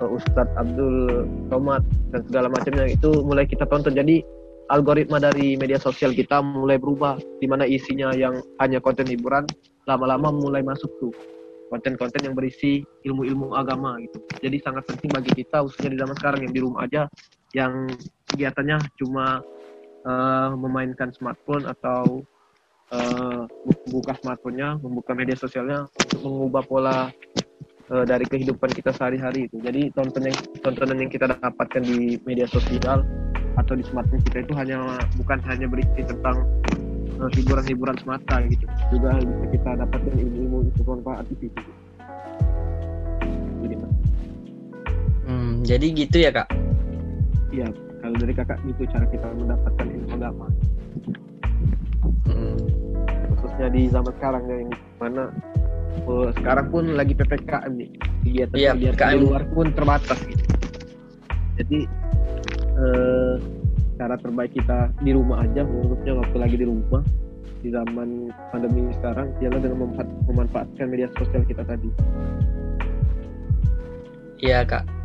[0.00, 1.84] uh, Ustadz Abdul Somad
[2.16, 2.88] dan segala macamnya.
[2.88, 3.92] Itu mulai kita tonton.
[3.92, 4.24] Jadi
[4.72, 9.44] algoritma dari media sosial kita mulai berubah di mana isinya yang hanya konten hiburan
[9.86, 11.14] lama-lama mulai masuk tuh
[11.70, 14.18] konten-konten yang berisi ilmu-ilmu agama gitu.
[14.38, 17.02] Jadi sangat penting bagi kita khususnya di zaman sekarang yang di rumah aja
[17.54, 17.90] yang
[18.30, 19.42] kegiatannya cuma
[20.06, 22.22] uh, memainkan smartphone atau
[22.94, 23.44] uh,
[23.86, 26.98] membuka smartphone-nya membuka media sosialnya untuk mengubah pola
[27.86, 29.62] eh, dari kehidupan kita sehari-hari itu.
[29.62, 33.06] Jadi tonton yang tontonan yang kita dapatkan di media sosial
[33.56, 36.46] atau di smartphone kita itu hanya bukan hanya berisi tentang
[37.06, 38.66] eh, hiburan-hiburan semata gitu.
[38.90, 41.60] Juga bisa kita dapatkan ilmu-ilmu bermanfaat di situ.
[43.62, 43.74] Jadi.
[45.26, 46.48] Hmm, jadi gitu ya kak.
[47.50, 47.70] Iya,
[48.06, 50.46] kalau dari kakak itu cara kita mendapatkan ilmu agama.
[52.30, 52.54] Hmm.
[53.34, 54.70] Khususnya di zaman sekarang ya, yang
[55.02, 55.24] mana
[56.06, 57.90] eh, sekarang pun lagi PPKM nih.
[58.22, 60.44] Kegiatan Iya, kegiatan di luar pun terbatas gitu.
[61.58, 61.78] Jadi
[62.78, 63.34] eh,
[63.98, 67.02] cara terbaik kita di rumah aja menurutnya waktu lagi di rumah
[67.66, 71.90] di zaman pandemi sekarang ialah dengan memanfaat- memanfaatkan media sosial kita tadi.
[74.38, 74.95] Iya kak.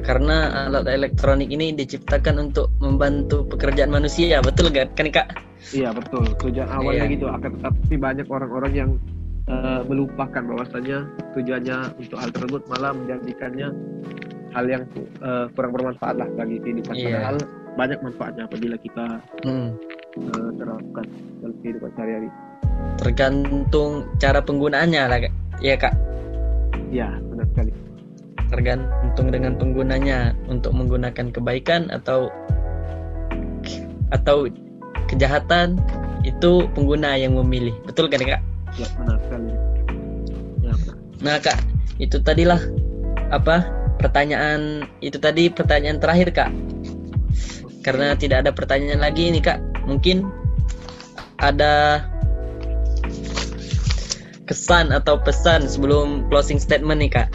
[0.00, 5.26] Karena alat elektronik ini diciptakan untuk membantu pekerjaan manusia, betul gak kan kak?
[5.70, 6.24] Iya betul.
[6.40, 7.14] Tujuan awalnya Iya.
[7.14, 8.90] gitu akan tetapi banyak orang-orang yang
[9.50, 13.68] eh, melupakan bahwasanya tujuannya untuk hal tersebut malah menjadikannya
[14.54, 14.82] hal yang
[15.20, 16.94] eh, kurang bermanfaat lah bagi kehidupan.
[16.94, 17.06] Iya.
[17.18, 17.36] Padahal
[17.74, 19.06] banyak manfaatnya apabila kita
[19.42, 19.74] Hmm.
[20.16, 21.04] eh, terapkan
[21.42, 22.28] dalam kehidupan sehari-hari.
[22.98, 25.32] Tergantung cara penggunaannya lah kak.
[25.60, 25.94] Iya kak.
[26.90, 27.72] Iya benar sekali.
[28.50, 32.30] Tergantung dengan penggunanya untuk menggunakan kebaikan atau
[34.10, 34.46] atau
[35.06, 35.78] kejahatan
[36.22, 37.74] itu pengguna yang memilih.
[37.86, 38.42] Betul kan kak?
[38.78, 39.52] Ya benar sekali.
[40.62, 40.72] Ya.
[41.20, 41.58] Nah kak,
[41.98, 42.60] itu tadilah
[43.30, 43.66] apa
[43.98, 46.50] pertanyaan itu tadi pertanyaan terakhir kak.
[47.80, 50.28] Karena tidak ada pertanyaan lagi nih kak, mungkin
[51.40, 52.04] ada
[54.44, 57.28] kesan atau pesan sebelum closing statement nih kak.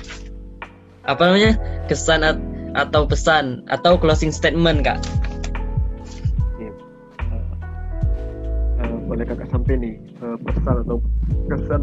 [1.05, 1.53] Apa namanya?
[1.85, 2.41] Kesan at-
[2.75, 4.99] atau pesan atau closing statement kak.
[6.59, 6.73] Iya.
[7.23, 10.99] Eh, eh, boleh kakak sampai nih eh, pesan atau
[11.47, 11.81] kesan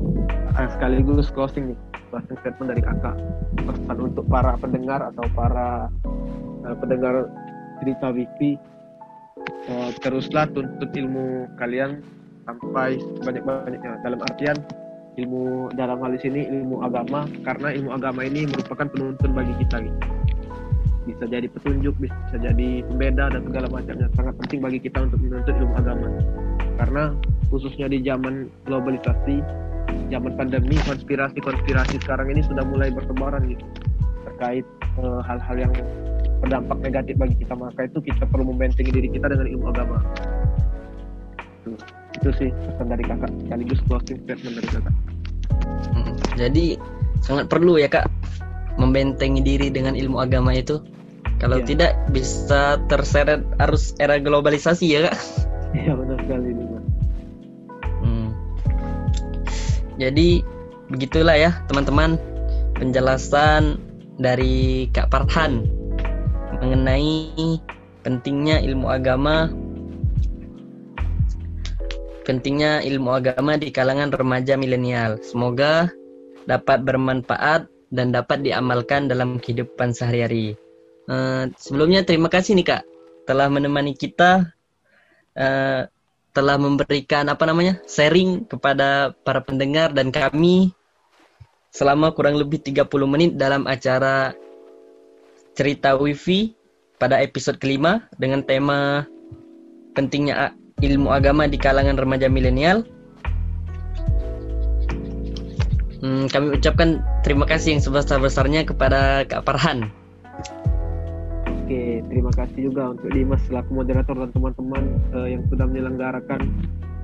[0.77, 1.79] sekaligus closing nih
[2.12, 3.16] closing statement dari kakak
[3.57, 5.89] pesan untuk para pendengar atau para
[6.83, 7.31] pendengar
[7.81, 8.61] cerita Wifi
[9.70, 12.05] eh, teruslah tuntut ilmu kalian
[12.45, 14.59] sampai sebanyak-banyaknya dalam artian
[15.20, 19.84] ilmu dalam hal di sini ilmu agama karena ilmu agama ini merupakan penuntun bagi kita
[19.84, 20.00] gitu.
[21.02, 24.06] bisa jadi petunjuk bisa jadi pembeda dan segala macamnya.
[24.14, 26.06] Sangat penting bagi kita untuk menuntut ilmu agama.
[26.78, 27.02] Karena
[27.50, 29.42] khususnya di zaman globalisasi
[30.14, 33.66] zaman pandemi konspirasi-konspirasi sekarang ini sudah mulai bertebaran gitu
[34.30, 34.66] terkait
[35.02, 35.72] eh, hal-hal yang
[36.42, 37.54] berdampak negatif bagi kita.
[37.54, 39.98] Maka itu kita perlu membentengi diri kita dengan ilmu agama.
[41.62, 41.78] Itu,
[42.23, 44.95] itu sih pesan dari kakak sekaligus closing statement dari kakak
[46.39, 46.64] Jadi
[47.20, 48.09] sangat perlu ya kak
[48.81, 50.81] membentengi diri dengan ilmu agama itu.
[51.43, 51.66] Kalau Iya.
[51.66, 55.16] tidak bisa terseret arus era globalisasi ya kak.
[55.75, 56.64] iya benar sekali ini.
[58.01, 58.29] Hmm.
[59.99, 60.29] Jadi
[60.89, 62.16] begitulah ya teman-teman
[62.79, 63.77] penjelasan
[64.16, 65.66] dari Kak Farhan
[66.62, 67.27] mengenai
[68.07, 69.51] pentingnya ilmu agama
[72.23, 75.18] pentingnya ilmu agama di kalangan remaja milenial.
[75.23, 75.91] Semoga
[76.47, 80.57] dapat bermanfaat dan dapat diamalkan dalam kehidupan sehari-hari.
[81.11, 82.83] Eh, sebelumnya terima kasih nih Kak
[83.27, 84.55] telah menemani kita
[85.35, 85.87] eh,
[86.33, 90.73] telah memberikan apa namanya sharing kepada para pendengar dan kami
[91.68, 94.33] selama kurang lebih 30 menit dalam acara
[95.53, 96.57] cerita wifi
[96.97, 99.05] pada episode kelima dengan tema
[99.93, 102.83] pentingnya ilmu agama di kalangan remaja milenial.
[106.03, 109.87] Hmm, kami ucapkan terima kasih yang sebesar-besarnya kepada Kak Farhan.
[111.62, 114.83] Oke, terima kasih juga untuk Dimas selaku moderator dan teman-teman
[115.14, 116.51] eh, yang sudah menyelenggarakan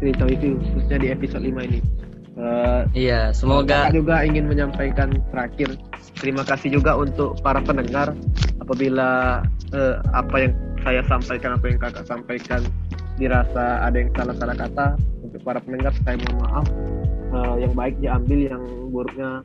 [0.03, 1.81] cerita itu khususnya di episode 5 ini.
[2.39, 5.79] Eh, Iya, semoga juga ingin menyampaikan terakhir
[6.19, 8.15] terima kasih juga untuk para pendengar
[8.59, 10.53] apabila eh, apa yang
[10.83, 12.61] saya sampaikan apa yang kakak sampaikan
[13.19, 14.87] dirasa ada yang salah-salah kata
[15.21, 16.67] untuk para pendengar saya mohon maaf
[17.29, 19.45] Eh, yang baik diambil yang buruknya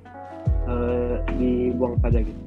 [0.72, 2.42] eh, dibuang saja gitu.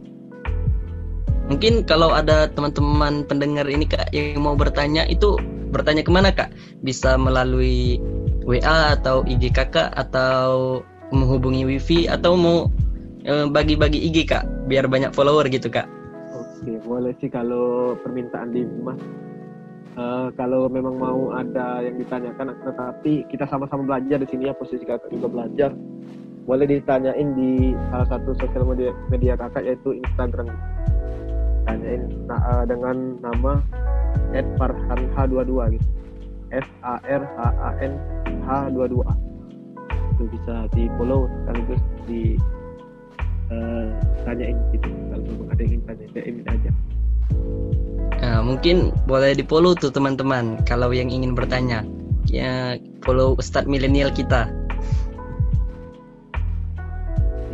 [1.53, 5.37] Mungkin kalau ada teman-teman pendengar ini kak yang mau bertanya itu
[5.71, 6.57] bertanya ke mana kak?
[6.81, 8.01] Bisa melalui
[8.49, 10.81] WA atau IG kakak atau
[11.13, 12.73] menghubungi wifi atau mau
[13.29, 15.85] eh, bagi-bagi IG kak biar banyak follower gitu kak?
[16.33, 19.26] Oke, boleh sih kalau permintaan Dimas.
[19.97, 24.85] Eh, kalau memang mau ada yang ditanyakan, tetapi kita sama-sama belajar di sini ya posisi
[24.85, 25.73] kakak juga belajar.
[26.45, 30.53] Boleh ditanyain di salah satu sosial media, media kakak yaitu Instagram.
[31.65, 33.65] Tanyain nah, eh, dengan nama
[34.61, 35.89] @farhanh22 gitu.
[36.53, 37.97] S A R H A N
[38.45, 39.01] H22.
[40.13, 42.23] Itu bisa di follow sekaligus di
[43.49, 43.89] eh,
[44.29, 46.71] tanyain gitu kalau ada yang ingin tanya DM aja.
[48.27, 51.87] Nah, mungkin boleh di follow tuh teman-teman kalau yang ingin bertanya.
[52.27, 52.75] Ya
[53.07, 54.51] follow Ustadz milenial kita.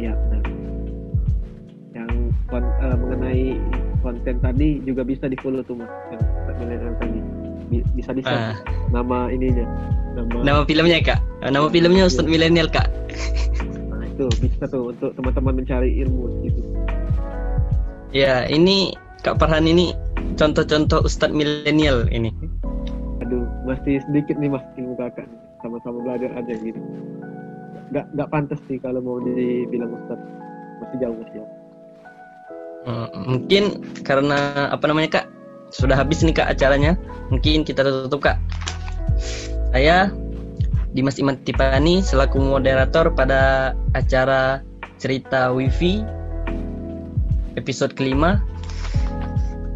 [0.01, 0.43] Iya benar.
[1.93, 2.11] Yang
[2.49, 3.45] kon- eh, mengenai
[4.01, 5.93] konten tadi juga bisa di follow tuh mas.
[6.09, 7.21] Yang milenial tadi
[7.69, 8.57] Bi- bisa di Ah,
[8.89, 9.69] nama ininya.
[10.17, 11.21] Nama, nama filmnya kak.
[11.45, 12.89] Ah, Nama filmnya Ustadz milenial kak.
[13.93, 16.61] nah, itu bisa tuh untuk teman-teman mencari ilmu gitu.
[18.09, 19.93] Ya ini Kak Farhan ini
[20.37, 22.31] contoh-contoh Ustadz milenial ini.
[23.23, 25.27] Aduh masih sedikit nih mas ilmu kakak.
[25.63, 26.81] Sama-sama belajar aja gitu.
[27.95, 30.19] Gak gak pantas sih kalau mau dibilang ustad.
[30.83, 31.53] Masih jauh masih jauh.
[32.83, 33.63] Hmm, mungkin
[34.03, 35.27] karena apa namanya kak
[35.71, 36.99] sudah habis nih kak acaranya
[37.31, 38.43] mungkin kita tutup kak
[39.71, 40.11] saya
[40.93, 44.61] Dimas Iman Tipani selaku moderator pada acara
[45.01, 46.05] cerita wifi
[47.57, 48.43] episode kelima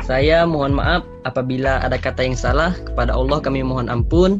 [0.06, 4.38] saya mohon maaf apabila ada kata yang salah kepada Allah kami mohon ampun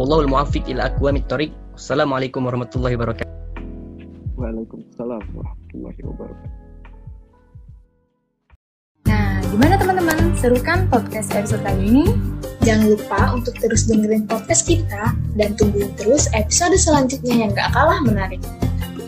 [0.00, 3.28] Allahul muafiq ila aqwamit thoriq Assalamualaikum warahmatullahi wabarakatuh
[4.40, 6.52] Waalaikumsalam warahmatullahi wabarakatuh.
[9.08, 10.18] Nah, gimana teman-teman?
[10.36, 12.04] Seru kan podcast episode kali ini?
[12.64, 18.00] Jangan lupa untuk terus dengerin podcast kita dan tungguin terus episode selanjutnya yang gak kalah
[18.04, 18.40] menarik.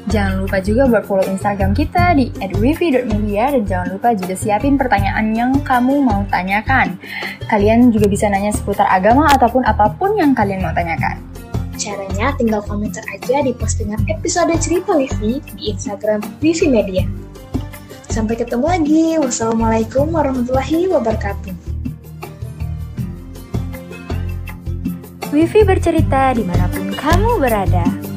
[0.08, 5.36] Jangan lupa juga buat follow Instagram kita di @wifi.media dan jangan lupa juga siapin pertanyaan
[5.36, 6.96] yang kamu mau tanyakan.
[7.44, 11.20] Kalian juga bisa nanya seputar agama ataupun apa pun yang kalian mau tanyakan.
[11.76, 17.04] Caranya tinggal komentar aja di postingan episode cerita Wifi di Instagram Wifi Media.
[18.08, 19.04] Sampai ketemu lagi.
[19.20, 21.52] Wassalamualaikum warahmatullahi wabarakatuh.
[25.28, 28.07] Wifi bercerita di mana pun kamu berada.